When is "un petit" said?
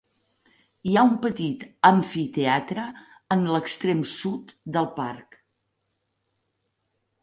1.09-1.65